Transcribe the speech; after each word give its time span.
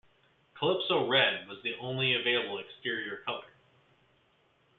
Calypso 0.57 1.07
Red 1.07 1.47
was 1.47 1.61
the 1.61 1.75
only 1.79 2.15
available 2.15 2.57
exterior 2.57 3.17
colour. 3.23 3.53